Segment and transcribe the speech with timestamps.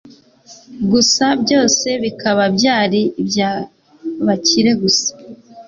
[0.91, 5.09] gusa byose bikaba byari iby'abakire gusa